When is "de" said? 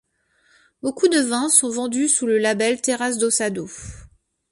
1.09-1.19